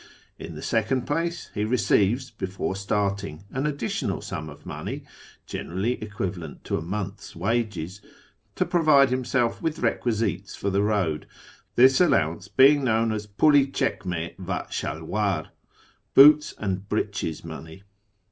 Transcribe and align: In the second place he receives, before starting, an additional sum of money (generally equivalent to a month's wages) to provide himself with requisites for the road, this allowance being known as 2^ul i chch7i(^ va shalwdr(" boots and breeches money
In 0.39 0.55
the 0.55 0.63
second 0.63 1.05
place 1.05 1.51
he 1.53 1.63
receives, 1.63 2.31
before 2.31 2.75
starting, 2.75 3.43
an 3.51 3.67
additional 3.67 4.19
sum 4.19 4.49
of 4.49 4.65
money 4.65 5.03
(generally 5.45 6.01
equivalent 6.01 6.63
to 6.63 6.75
a 6.75 6.81
month's 6.81 7.35
wages) 7.35 8.01
to 8.55 8.65
provide 8.65 9.11
himself 9.11 9.61
with 9.61 9.77
requisites 9.77 10.55
for 10.55 10.71
the 10.71 10.81
road, 10.81 11.27
this 11.75 12.01
allowance 12.01 12.47
being 12.47 12.83
known 12.83 13.11
as 13.11 13.27
2^ul 13.27 13.61
i 13.61 13.65
chch7i(^ 13.69 14.37
va 14.39 14.65
shalwdr(" 14.71 15.49
boots 16.15 16.55
and 16.57 16.89
breeches 16.89 17.45
money 17.45 17.83